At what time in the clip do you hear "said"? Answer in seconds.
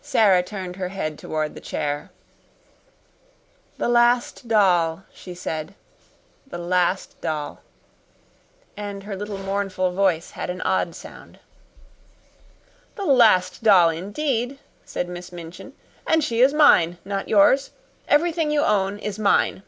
5.34-5.74, 14.84-15.08